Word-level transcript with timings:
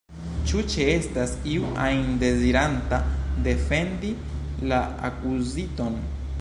Ĉu 0.51 0.61
ĉeestas 0.75 1.33
iu 1.55 1.67
ajn 1.83 2.07
deziranta 2.23 3.01
defendi 3.49 4.13
la 4.73 4.81
akuziton? 5.11 6.05